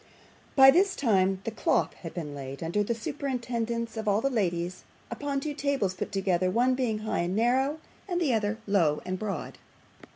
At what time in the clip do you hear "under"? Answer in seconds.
2.63-2.81